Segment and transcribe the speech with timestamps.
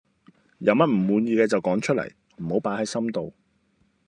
[0.57, 3.35] 有乜唔滿意嘅就講出嚟，唔好擺係心度。